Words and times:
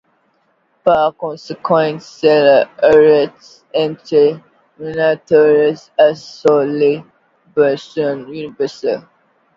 Par 0.83 1.15
conséquent, 1.15 1.99
cela 1.99 2.67
aurait 2.81 3.31
entraîné 3.75 4.39
une 4.79 5.17
théorie 5.27 5.89
axée 5.95 6.15
sur 6.15 6.61
le 6.77 7.03
besoin 7.55 8.17
universel. 8.29 9.01